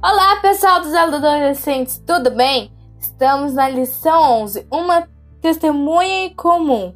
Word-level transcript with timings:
Olá, 0.00 0.36
pessoal 0.40 0.80
dos 0.80 0.94
adolescentes, 0.94 2.02
tudo 2.06 2.30
bem? 2.30 2.72
Estamos 3.00 3.54
na 3.54 3.68
lição 3.68 4.42
11, 4.42 4.66
uma 4.70 5.08
testemunha 5.40 6.26
em 6.26 6.34
comum. 6.34 6.94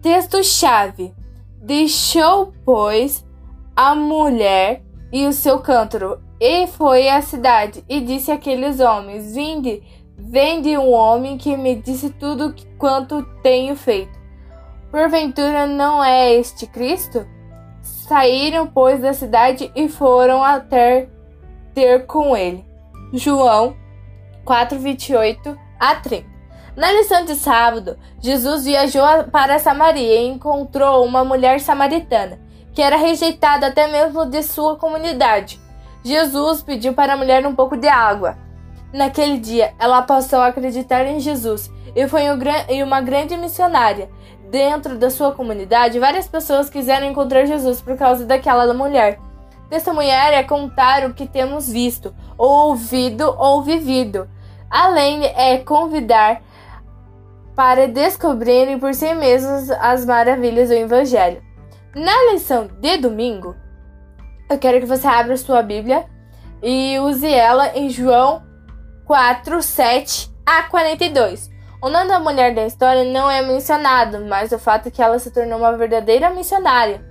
Texto-chave: 0.00 1.14
Deixou, 1.60 2.52
pois, 2.64 3.26
a 3.74 3.94
mulher 3.94 4.82
e 5.12 5.26
o 5.26 5.32
seu 5.32 5.58
cântaro, 5.60 6.20
e 6.40 6.66
foi 6.66 7.08
à 7.08 7.20
cidade, 7.22 7.84
e 7.88 8.00
disse 8.00 8.30
àqueles 8.30 8.80
homens: 8.80 9.34
Vinde, 9.34 9.82
vende 10.16 10.76
um 10.78 10.92
homem 10.92 11.36
que 11.36 11.56
me 11.56 11.74
disse 11.74 12.10
tudo 12.10 12.54
quanto 12.78 13.22
tenho 13.42 13.74
feito. 13.76 14.18
Porventura 14.90 15.66
não 15.66 16.02
é 16.02 16.34
este 16.34 16.66
Cristo? 16.66 17.26
Saíram, 18.06 18.66
pois, 18.66 19.00
da 19.00 19.14
cidade 19.14 19.72
e 19.74 19.88
foram 19.88 20.44
até 20.44 21.08
ter 21.74 22.06
com 22.06 22.36
ele. 22.36 22.64
João 23.12 23.74
4:28 24.44 25.56
a 25.80 25.94
30. 25.94 26.26
Na 26.76 26.92
lição 26.92 27.24
de 27.24 27.34
sábado, 27.34 27.96
Jesus 28.20 28.64
viajou 28.64 29.24
para 29.32 29.58
Samaria 29.58 30.20
e 30.20 30.26
encontrou 30.26 31.04
uma 31.04 31.24
mulher 31.24 31.60
samaritana 31.60 32.38
que 32.74 32.82
era 32.82 32.96
rejeitada 32.96 33.68
até 33.68 33.86
mesmo 33.86 34.26
de 34.26 34.42
sua 34.42 34.76
comunidade. 34.76 35.60
Jesus 36.02 36.62
pediu 36.62 36.92
para 36.92 37.14
a 37.14 37.16
mulher 37.16 37.46
um 37.46 37.54
pouco 37.54 37.76
de 37.76 37.88
água. 37.88 38.36
Naquele 38.94 39.38
dia, 39.38 39.74
ela 39.76 40.02
passou 40.02 40.38
a 40.38 40.46
acreditar 40.46 41.04
em 41.04 41.18
Jesus 41.18 41.68
e 41.96 42.06
foi 42.06 42.22
uma 42.80 43.00
grande 43.00 43.36
missionária. 43.36 44.08
Dentro 44.52 44.96
da 44.96 45.10
sua 45.10 45.32
comunidade, 45.32 45.98
várias 45.98 46.28
pessoas 46.28 46.70
quiseram 46.70 47.08
encontrar 47.08 47.44
Jesus 47.44 47.82
por 47.82 47.96
causa 47.96 48.24
daquela 48.24 48.72
mulher. 48.72 49.18
Testemunhar 49.68 50.32
é 50.32 50.44
contar 50.44 51.04
o 51.06 51.12
que 51.12 51.26
temos 51.26 51.68
visto, 51.68 52.14
ou 52.38 52.68
ouvido 52.68 53.34
ou 53.36 53.64
vivido. 53.64 54.28
Além 54.70 55.24
é 55.24 55.58
convidar 55.58 56.40
para 57.56 57.88
descobrirem 57.88 58.78
por 58.78 58.94
si 58.94 59.12
mesmos 59.12 59.72
as 59.72 60.06
maravilhas 60.06 60.68
do 60.68 60.74
Evangelho. 60.76 61.42
Na 61.96 62.30
lição 62.30 62.68
de 62.80 62.96
domingo, 62.98 63.56
eu 64.48 64.56
quero 64.56 64.78
que 64.78 64.86
você 64.86 65.08
abra 65.08 65.36
sua 65.36 65.62
Bíblia 65.62 66.04
e 66.62 66.96
use 67.00 67.28
ela 67.28 67.76
em 67.76 67.90
João 67.90 68.53
4, 69.06 69.62
7 69.62 70.30
a 70.46 70.62
42. 70.62 71.50
O 71.82 71.90
nome 71.90 72.08
da 72.08 72.18
mulher 72.18 72.54
da 72.54 72.64
história 72.64 73.04
não 73.04 73.30
é 73.30 73.42
mencionado, 73.42 74.24
mas 74.24 74.50
o 74.50 74.58
fato 74.58 74.86
é 74.86 74.90
que 74.90 75.02
ela 75.02 75.18
se 75.18 75.30
tornou 75.30 75.58
uma 75.58 75.76
verdadeira 75.76 76.30
missionária. 76.30 77.04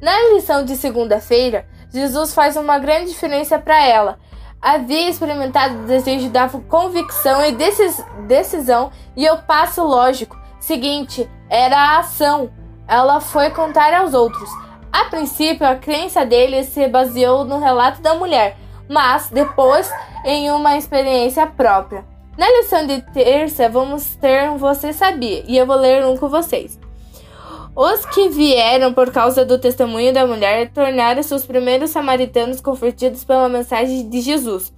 Na 0.00 0.16
lição 0.32 0.64
de 0.64 0.76
segunda-feira, 0.76 1.66
Jesus 1.92 2.32
faz 2.32 2.56
uma 2.56 2.78
grande 2.78 3.10
diferença 3.10 3.58
para 3.58 3.82
ela. 3.82 4.18
Havia 4.62 5.08
experimentado 5.08 5.82
o 5.82 5.86
desejo 5.86 6.30
da 6.30 6.48
convicção 6.48 7.44
e 7.44 7.50
decis 7.50 8.00
decisão, 8.28 8.92
e 9.16 9.28
o 9.28 9.38
passo 9.38 9.82
lógico 9.82 10.38
seguinte 10.60 11.28
era 11.50 11.76
a 11.76 11.98
ação. 11.98 12.50
Ela 12.86 13.20
foi 13.20 13.50
contar 13.50 13.92
aos 13.92 14.14
outros. 14.14 14.48
A 14.92 15.06
princípio, 15.06 15.66
a 15.66 15.74
crença 15.74 16.24
dele 16.24 16.62
se 16.62 16.86
baseou 16.86 17.44
no 17.44 17.58
relato 17.58 18.00
da 18.00 18.14
mulher, 18.14 18.56
mas 18.88 19.28
depois 19.30 19.90
em 20.24 20.50
uma 20.50 20.76
experiência 20.76 21.46
própria. 21.46 22.04
Na 22.36 22.48
lição 22.50 22.86
de 22.86 23.02
terça, 23.12 23.68
vamos 23.68 24.14
ter 24.16 24.48
um 24.48 24.56
Você 24.58 24.92
Sabia, 24.92 25.44
e 25.46 25.56
eu 25.56 25.66
vou 25.66 25.76
ler 25.76 26.06
um 26.06 26.16
com 26.16 26.28
vocês. 26.28 26.78
Os 27.74 28.04
que 28.06 28.28
vieram 28.28 28.92
por 28.92 29.12
causa 29.12 29.44
do 29.44 29.58
testemunho 29.58 30.12
da 30.12 30.26
mulher 30.26 30.70
tornaram-se 30.72 31.32
os 31.32 31.44
primeiros 31.44 31.90
samaritanos 31.90 32.60
convertidos 32.60 33.24
pela 33.24 33.48
mensagem 33.48 34.08
de 34.08 34.20
Jesus. 34.20 34.72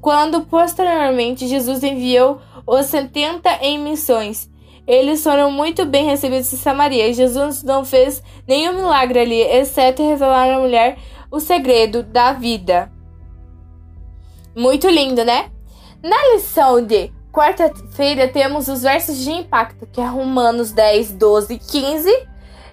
Quando 0.00 0.40
posteriormente 0.42 1.46
Jesus 1.46 1.84
enviou 1.84 2.40
os 2.66 2.86
setenta 2.86 3.58
em 3.60 3.78
missões, 3.78 4.50
eles 4.86 5.22
foram 5.22 5.50
muito 5.50 5.84
bem 5.86 6.04
recebidos 6.04 6.52
em 6.52 6.56
Samaria. 6.56 7.12
Jesus 7.12 7.62
não 7.62 7.84
fez 7.84 8.22
nenhum 8.46 8.74
milagre 8.74 9.20
ali, 9.20 9.40
exceto 9.40 10.02
revelar 10.02 10.50
à 10.50 10.58
mulher 10.58 10.98
o 11.30 11.38
segredo 11.38 12.02
da 12.02 12.32
vida. 12.32 12.90
Muito 14.54 14.88
lindo, 14.88 15.24
né? 15.24 15.50
Na 16.02 16.16
lição 16.34 16.84
de 16.84 17.10
quarta-feira 17.32 18.28
temos 18.28 18.68
os 18.68 18.82
versos 18.82 19.16
de 19.18 19.30
impacto, 19.30 19.86
que 19.86 20.00
é 20.00 20.06
Romanos 20.06 20.72
10, 20.72 21.12
12 21.12 21.54
e 21.54 21.58
15 21.58 22.28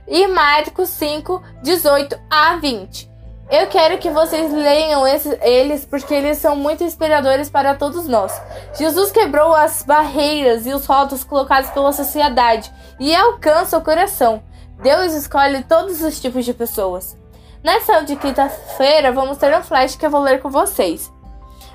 e 0.07 0.27
Marcos 0.27 0.89
5, 0.89 1.41
18 1.63 2.19
a 2.29 2.57
20. 2.57 3.09
Eu 3.49 3.67
quero 3.67 3.97
que 3.97 4.09
vocês 4.09 4.51
leiam 4.53 5.07
esses, 5.07 5.37
eles 5.41 5.85
porque 5.85 6.13
eles 6.13 6.37
são 6.37 6.55
muito 6.55 6.83
inspiradores 6.83 7.49
para 7.49 7.73
todos 7.73 8.07
nós. 8.07 8.39
Jesus 8.77 9.11
quebrou 9.11 9.55
as 9.55 9.81
barreiras 9.83 10.67
e 10.67 10.73
os 10.73 10.85
rótulos 10.85 11.23
colocados 11.23 11.69
pela 11.71 11.91
sociedade 11.93 12.71
e 12.99 13.15
alcança 13.15 13.77
o 13.77 13.83
coração. 13.83 14.43
Deus 14.83 15.13
escolhe 15.13 15.63
todos 15.63 16.01
os 16.01 16.19
tipos 16.19 16.45
de 16.45 16.53
pessoas. 16.53 17.17
Nessa 17.63 18.01
de 18.01 18.15
quinta-feira, 18.15 19.11
vamos 19.11 19.37
ter 19.37 19.55
um 19.57 19.63
flash 19.63 19.95
que 19.95 20.05
eu 20.05 20.11
vou 20.11 20.21
ler 20.21 20.41
com 20.41 20.49
vocês. 20.49 21.11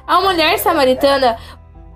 A 0.07 0.21
mulher 0.21 0.59
samaritana 0.59 1.39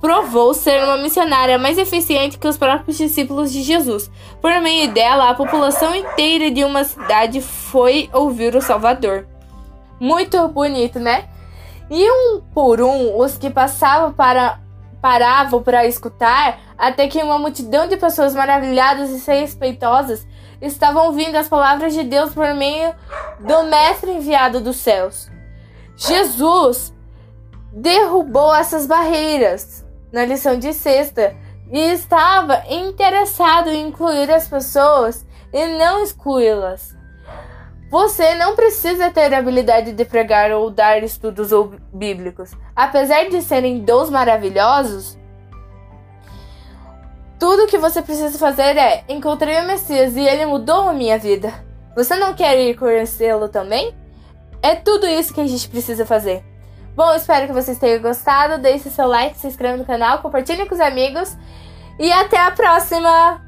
provou 0.01 0.55
ser 0.55 0.83
uma 0.85 0.97
missionária 0.97 1.59
mais 1.59 1.77
eficiente 1.77 2.39
que 2.39 2.49
os 2.49 2.57
próprios 2.57 2.97
discípulos 2.97 3.53
de 3.53 3.63
Jesus. 3.63 4.11
Por 4.41 4.61
meio 4.61 4.93
dela, 4.93 5.29
a 5.29 5.35
população 5.35 5.95
inteira 5.95 6.51
de 6.51 6.65
uma 6.65 6.85
cidade 6.85 7.41
foi 7.41 8.09
ouvir 8.13 8.55
o 8.55 8.63
Salvador. 8.63 9.27
Muito 10.01 10.47
bonito, 10.49 10.99
né? 10.99 11.29
E 11.91 12.11
um 12.11 12.41
por 12.55 12.81
um, 12.81 13.19
os 13.19 13.37
que 13.37 13.51
passavam 13.51 14.13
para 14.13 14.61
paravam 15.01 15.63
para 15.63 15.87
escutar, 15.87 16.59
até 16.77 17.07
que 17.07 17.23
uma 17.23 17.39
multidão 17.39 17.87
de 17.87 17.97
pessoas 17.97 18.35
maravilhadas 18.35 19.11
e 19.11 19.31
respeitosas 19.31 20.27
estavam 20.61 21.07
ouvindo 21.07 21.37
as 21.37 21.49
palavras 21.49 21.95
de 21.95 22.03
Deus 22.03 22.35
por 22.35 22.53
meio 22.55 22.93
do 23.39 23.63
mestre 23.65 24.11
enviado 24.11 24.61
dos 24.61 24.77
céus. 24.77 25.31
Jesus 25.97 26.93
derrubou 27.73 28.55
essas 28.55 28.87
barreiras 28.87 29.85
na 30.13 30.25
lição 30.25 30.59
de 30.59 30.73
sexta 30.73 31.35
e 31.71 31.79
estava 31.79 32.63
interessado 32.69 33.69
em 33.69 33.89
incluir 33.89 34.31
as 34.31 34.49
pessoas 34.49 35.27
e 35.53 35.67
não 35.79 36.03
excluí-las. 36.03 36.97
Você 37.91 38.35
não 38.35 38.55
precisa 38.55 39.11
ter 39.11 39.33
a 39.33 39.39
habilidade 39.39 39.93
de 39.93 40.05
pregar 40.05 40.53
ou 40.53 40.71
dar 40.71 41.03
estudos 41.03 41.51
bíblicos. 41.93 42.51
Apesar 42.77 43.29
de 43.31 43.41
serem 43.41 43.81
dons 43.81 44.11
maravilhosos, 44.11 45.19
tudo 47.39 47.67
que 47.67 47.79
você 47.79 48.03
precisa 48.03 48.39
fazer 48.39 48.77
é: 48.77 49.05
encontrei 49.09 49.59
o 49.61 49.67
Messias 49.67 50.17
e 50.17 50.21
ele 50.21 50.45
mudou 50.45 50.89
a 50.89 50.93
minha 50.93 51.19
vida. 51.19 51.53
Você 51.97 52.15
não 52.17 52.35
quer 52.35 52.59
ir 52.59 52.77
conhecê-lo 52.77 53.49
também? 53.49 53.95
É 54.61 54.75
tudo 54.75 55.07
isso 55.07 55.33
que 55.33 55.41
a 55.41 55.47
gente 55.47 55.69
precisa 55.69 56.05
fazer. 56.05 56.45
Bom, 56.99 57.15
espero 57.15 57.47
que 57.47 57.53
vocês 57.53 57.79
tenham 57.79 58.03
gostado. 58.03 58.61
Deixe 58.61 58.91
seu 58.91 59.07
like, 59.07 59.39
se 59.39 59.47
inscreva 59.47 59.77
no 59.77 59.85
canal, 59.85 60.19
compartilhe 60.19 60.67
com 60.67 60.75
os 60.75 60.81
amigos. 60.81 61.37
E 61.97 62.11
até 62.11 62.37
a 62.37 62.51
próxima! 62.51 63.48